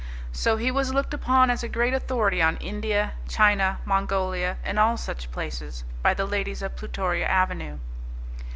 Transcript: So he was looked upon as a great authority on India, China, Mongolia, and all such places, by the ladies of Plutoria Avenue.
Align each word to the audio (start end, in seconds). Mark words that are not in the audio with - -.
So 0.31 0.57
he 0.57 0.71
was 0.71 0.91
looked 0.91 1.13
upon 1.13 1.51
as 1.51 1.61
a 1.61 1.69
great 1.69 1.93
authority 1.93 2.41
on 2.41 2.57
India, 2.57 3.13
China, 3.27 3.77
Mongolia, 3.85 4.57
and 4.63 4.79
all 4.79 4.97
such 4.97 5.29
places, 5.31 5.83
by 6.01 6.15
the 6.15 6.25
ladies 6.25 6.63
of 6.63 6.75
Plutoria 6.75 7.27
Avenue. 7.27 7.77